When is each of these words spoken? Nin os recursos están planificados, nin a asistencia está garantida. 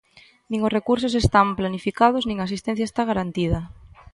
Nin 0.49 0.59
os 0.67 0.75
recursos 0.77 1.13
están 1.23 1.47
planificados, 1.59 2.23
nin 2.25 2.37
a 2.39 2.45
asistencia 2.47 2.87
está 2.89 3.01
garantida. 3.11 3.59